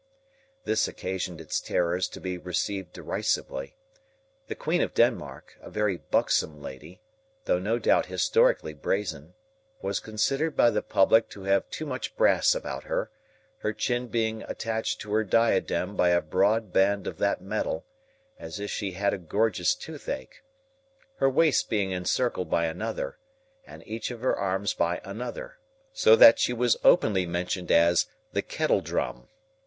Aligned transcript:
This 0.63 0.87
occasioned 0.87 1.39
its 1.39 1.59
terrors 1.61 2.07
to 2.07 2.19
be 2.19 2.35
received 2.35 2.91
derisively. 2.93 3.75
The 4.47 4.55
Queen 4.55 4.81
of 4.81 4.95
Denmark, 4.95 5.59
a 5.61 5.69
very 5.69 5.97
buxom 5.97 6.59
lady, 6.59 7.01
though 7.45 7.59
no 7.59 7.77
doubt 7.77 8.07
historically 8.07 8.73
brazen, 8.73 9.35
was 9.79 9.99
considered 9.99 10.57
by 10.57 10.71
the 10.71 10.81
public 10.81 11.29
to 11.29 11.43
have 11.43 11.69
too 11.69 11.85
much 11.85 12.15
brass 12.15 12.55
about 12.55 12.85
her; 12.85 13.11
her 13.59 13.73
chin 13.73 14.07
being 14.07 14.41
attached 14.47 14.99
to 15.01 15.13
her 15.13 15.23
diadem 15.23 15.95
by 15.95 16.09
a 16.09 16.19
broad 16.19 16.73
band 16.73 17.05
of 17.05 17.19
that 17.19 17.39
metal 17.39 17.85
(as 18.39 18.59
if 18.59 18.71
she 18.71 18.93
had 18.93 19.13
a 19.13 19.19
gorgeous 19.19 19.75
toothache), 19.75 20.41
her 21.17 21.29
waist 21.29 21.69
being 21.69 21.91
encircled 21.91 22.49
by 22.49 22.65
another, 22.65 23.19
and 23.67 23.87
each 23.87 24.09
of 24.09 24.21
her 24.21 24.35
arms 24.35 24.73
by 24.73 24.99
another, 25.05 25.59
so 25.93 26.15
that 26.15 26.39
she 26.39 26.53
was 26.53 26.75
openly 26.83 27.27
mentioned 27.27 27.71
as 27.71 28.07
"the 28.33 28.41
kettle 28.41 28.81
drum." 28.81 29.27